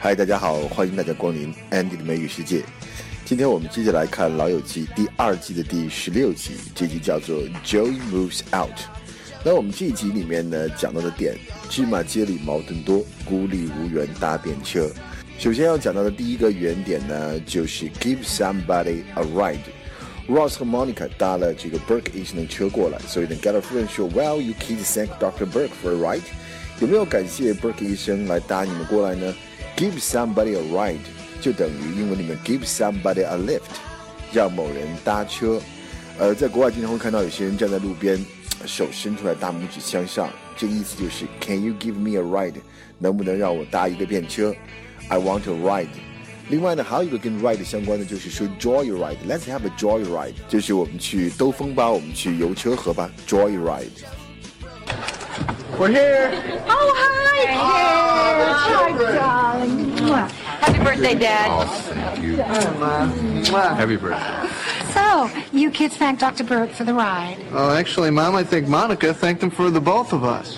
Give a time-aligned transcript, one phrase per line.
[0.00, 2.62] 嗨，大家好，欢迎大家光临 Andy 的美语世界。
[3.24, 8.78] 今天我们接着来看《老友记》第二季的第十六集，这集叫做 Joey Moves Out。
[9.44, 11.36] 那我们这一集里面呢，讲到的点，
[11.68, 14.88] 芝麻街里矛盾多，孤立无援搭便车。
[15.36, 19.58] 首先要讲到的第一个原点呢，就是 Give somebody a ride。
[20.28, 24.40] Ross 和 Monica 搭了这个 Burke 医生的车过来，所以呢 g a l a f r i e n 说，Well,
[24.40, 25.44] you kids thank Dr.
[25.44, 26.22] Burke for a ride。
[26.78, 29.34] 有没有感谢 Burke 医生来搭你们过来呢
[29.78, 30.98] ？Give somebody a ride
[31.40, 33.60] 就等于英文里面 give somebody a lift，
[34.32, 35.60] 让某人搭车。
[36.18, 38.18] 呃，在国外经常会看到有些人站在路边，
[38.66, 42.56] 手伸出来，大拇指向上，这个意思就是 Can you give me a ride？
[42.98, 44.52] 能不能让我搭一个便车
[45.08, 45.86] ？I want a ride。
[46.50, 49.18] 另外呢，还有一个跟 ride 相关的，就是说 joy ride。
[49.28, 53.86] Let's have a joy ride，就是我们去兜风吧，我们去游车河吧，joy ride。
[55.77, 56.31] We're here.
[56.67, 57.09] Oh, hi,
[57.55, 59.97] Hi, darling.
[60.61, 61.49] Happy birthday, Dad.
[61.49, 62.37] Oh, thank you.
[63.53, 64.49] Happy birthday.
[64.93, 66.43] So, you kids thank Dr.
[66.43, 67.37] Burke for the ride.
[67.51, 70.57] Oh, actually, Mom, I think Monica thanked him for the both of us.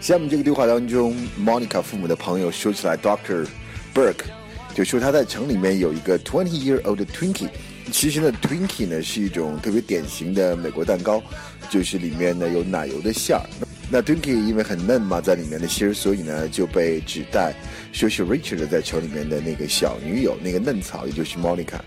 [0.00, 3.48] 下面这个对话当中，Monica 父母的朋友说起来，Dr.
[3.92, 4.26] Burke
[4.74, 7.48] 就说他在城里面有一个 twenty-year-old Twinkie。
[7.91, 11.21] 其实呢，Twinkie 呢是一种特别典型的美国蛋糕，
[11.69, 13.43] 就是里面呢有奶油的馅儿。
[13.89, 17.53] 那 Twinkie 因为很嫩嘛，在里面的芯儿，所以呢就被指代
[17.91, 21.79] 说是 Richard 在城里面的那个小女友，那个嫩草，也就是 Monica。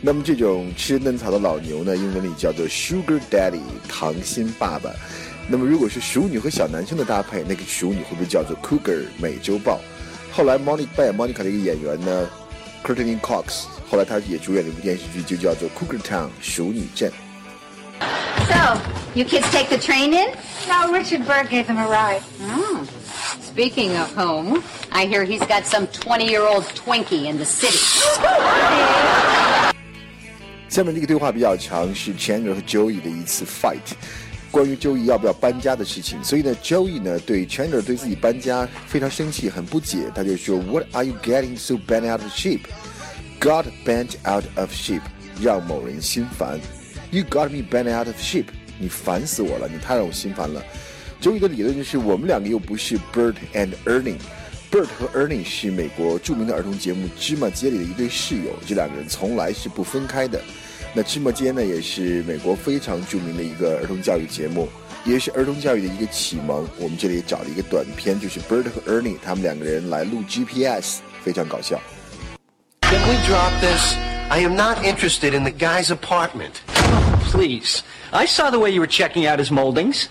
[0.00, 4.90] 那么这种吃嫩草的老牛呢，英文里叫做 Sugar Daddy，糖心爸爸。
[5.48, 9.80] 那么如果是熟女和小男生的搭配，那个熟女会不会叫做 Cougar 美洲豹？
[10.32, 12.28] 后来 Monica 扮演 Monica 的一个演员呢
[12.82, 17.12] ，Courtney Cox，后来他也主演了一部电视剧，就叫做《Cougar Town》熟女镇。
[18.48, 18.78] So
[19.12, 20.30] you kids take the train in?
[20.66, 22.22] No, Richard Burke gave them a ride.
[22.40, 22.86] Hmm.
[23.42, 27.76] Speaking of home, I hear he's got some 20-year-old Twinkie in the city.
[30.70, 33.92] 下面这个对话比较长，是 Chandler 和 Joey 的一次 fight，
[34.50, 36.24] 关于 Joey 要不要搬家的事情。
[36.24, 42.62] 所以呢，Joey 呢对 Chandler 对自己搬家非常生气，很不解，他就说：“What are you getting so bent out of shape？”
[43.42, 45.02] Got bent out of shape，
[45.40, 46.60] 让某人心烦。
[47.10, 48.46] You got me bent out of shape，
[48.78, 50.62] 你烦死我了，你太让我心烦了。
[51.20, 54.18] ”Joey 的理论就是我们两个又不是 Bert and Ernie。
[54.70, 60.40] Bert 和 Ernie 是美国著名的儿童节目《芝麻街》里的一对室友，这两个人从来是不分开的。
[60.94, 64.68] 那《芝麻街》呢，也是美国非常著名的一个儿童教育节目，
[65.04, 66.64] 也是儿童教育的一个启蒙。
[66.78, 71.82] 我们这里找了一个短片，就是 Bert 和 Ernie 他们两个人来录 GPS，非常搞笑。
[72.92, 73.94] Can we drop this?
[74.28, 76.60] I am not interested in the guy's apartment.
[76.68, 77.82] Oh, please.
[78.12, 80.10] I saw the way you were checking out his moldings.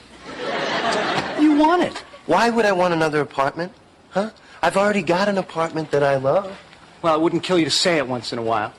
[1.40, 1.96] You want it.
[2.25, 3.72] Why would I want another apartment?
[4.09, 4.31] Huh?
[4.64, 6.58] I've already got an apartment that I love.
[7.03, 8.74] Well, it wouldn't kill you to say it once in a while.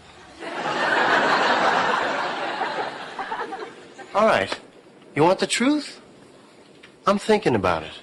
[4.17, 4.53] All right.
[5.15, 6.01] You want the truth?
[7.07, 7.95] I'm thinking about it.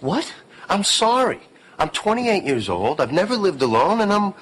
[0.00, 0.32] What?
[0.70, 1.40] I'm sorry.
[1.78, 2.98] I'm 28 years old.
[2.98, 4.32] I've never lived alone, and I'm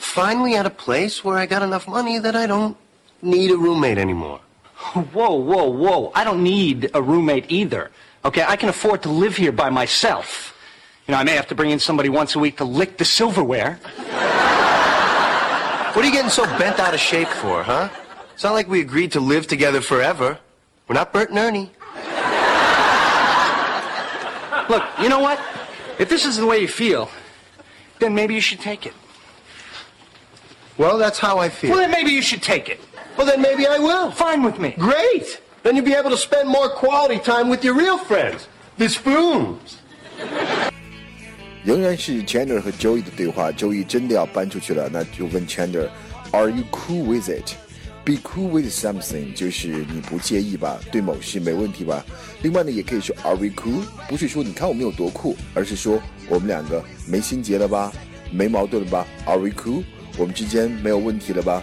[0.00, 2.76] finally at a place where I got enough money that I don't
[3.22, 4.40] need a roommate anymore.
[4.94, 6.10] Whoa, whoa, whoa.
[6.14, 7.90] I don't need a roommate either.
[8.24, 10.56] Okay, I can afford to live here by myself.
[11.06, 13.04] You know, I may have to bring in somebody once a week to lick the
[13.04, 13.78] silverware.
[15.92, 17.88] What are you getting so bent out of shape for, huh?
[18.32, 20.38] It's not like we agreed to live together forever.
[20.88, 21.70] We're not Bert and Ernie.
[24.68, 25.40] Look, you know what?
[25.98, 27.10] If this is the way you feel,
[27.98, 28.94] then maybe you should take it.
[30.79, 31.71] Well, that's how I feel.
[31.71, 32.79] Well, then maybe you should take it.
[33.17, 34.11] Well, then maybe I will.
[34.11, 34.75] Fine with me.
[34.77, 35.39] Great!
[35.63, 38.47] Then you'll be able to spend more quality time with your real friends,
[38.77, 39.77] the spoons.
[41.63, 43.51] 仍然是 Chandler 和 Joey 的对话。
[43.51, 47.55] Joey 真的要搬出去了，那就问 Chandler，Are you cool with it?
[48.03, 50.77] Be cool with something，就是你不介意吧？
[50.91, 52.05] 对某事没问题吧？
[52.43, 53.81] 另外呢，也可以说 Are we cool？
[54.07, 55.99] 不是说你看我们有多酷，而是说
[56.29, 57.91] 我们两个没心结了吧？
[58.29, 59.07] 没矛盾了吧？
[59.25, 59.83] Are we cool？
[60.17, 61.61] 我们之间没有问题了吧？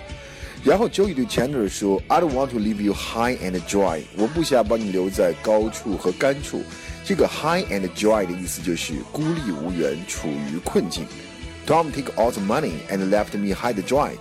[0.64, 6.62] 然后 Joey 对 Chandler 说：“I don't want to leave you high and dry，我不想把你留在高处和干处。”
[7.04, 11.04] 这个 high and dry 的意思就是孤立无援，处于困境。
[11.66, 14.12] Tom take all the money and left me high and dry，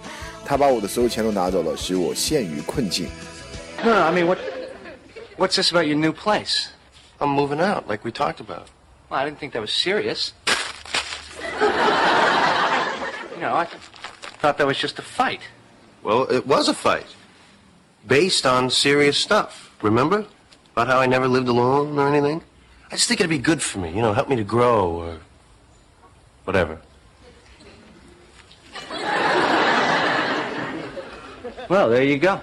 [0.43, 3.07] 他把我的所有钱都拿走了，使我陷于困境。
[3.83, 4.39] No, no, I mean, what,
[5.37, 6.69] what's this about your new place?
[7.19, 8.65] I'm moving out, like we talked about.
[9.09, 10.31] Well, I didn't think that was serious.
[13.35, 13.77] you know, I th-
[14.38, 15.40] thought that was just a fight.
[16.02, 17.06] Well, it was a fight.
[18.06, 19.74] Based on serious stuff.
[19.82, 20.26] Remember?
[20.72, 22.42] About how I never lived alone or anything?
[22.90, 25.18] I just think it'd be good for me, you know, help me to grow or
[26.44, 26.78] Whatever.
[31.68, 32.40] Well, there you go.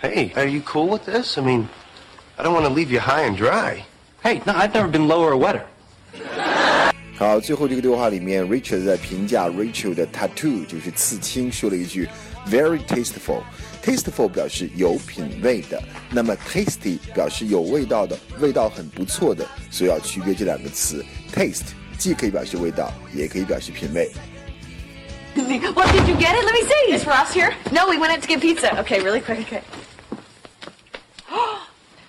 [0.00, 1.36] Hey, are you cool with this?
[1.36, 1.68] I mean,
[2.38, 3.84] I don't want to leave you high and dry.
[4.22, 5.66] Hey, no, I've never been lower or wetter.
[7.20, 12.08] 好，最后这个对话里面，Richard 在评价 Rachel 的 tattoo 就是刺青，说了一句
[12.48, 13.42] very tasteful。
[13.84, 21.04] tasteful 表示有品味的，那么 tasty 表示有味道的，味道很不错的，所以要区别这两个词。
[21.30, 24.10] taste 既可以表示味道，也可以表示品味。
[25.34, 26.44] What did you get it?
[26.46, 26.96] Let me see.
[26.96, 27.52] Is Ross here?
[27.70, 28.80] No, we went out to get pizza.
[28.80, 29.40] Okay, really quick.
[29.40, 29.60] Okay.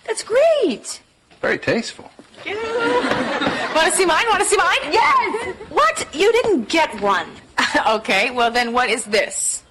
[0.08, 1.02] That's great.
[1.42, 2.10] Very tasteful.
[3.76, 4.26] Want to see mine?
[4.28, 4.78] Want to see mine?
[4.92, 5.56] Yes.
[5.70, 6.08] What?
[6.14, 7.28] You didn't get one.
[7.88, 8.32] okay.
[8.32, 9.64] Well, then what is this?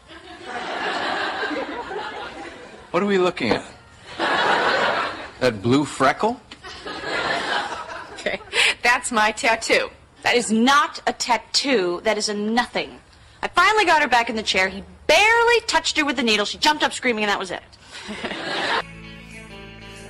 [2.91, 3.65] What are we looking at?
[5.41, 6.41] That blue freckle?
[8.15, 8.41] Okay.
[8.83, 9.89] That's my tattoo.
[10.23, 12.01] That is not a tattoo.
[12.05, 13.01] That is a nothing.
[13.43, 14.69] I finally got her back in the chair.
[14.69, 16.45] He barely touched her with the needle.
[16.45, 17.63] She jumped up screaming, and that was it.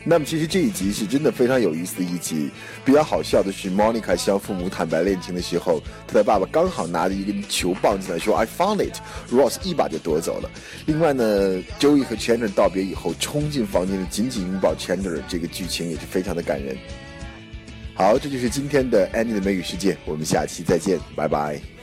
[0.02, 2.50] 那么其实这一集是真的非常有意思的一集。
[2.84, 10.50] 比较好笑的是，Monica 向父母坦白恋情的时候，她的爸爸刚好拿着一根球棒进来说 "I found it"，Ross 一把就夺走了。
[10.86, 16.76] 另外呢，Joey 和 Chandler 道别以后，冲进房间里紧紧拥抱 Chandler，这个剧情也是非常的感人。
[17.94, 21.79] 好，这就是今天的 Annie 的美语世界，我们下期再见，拜拜。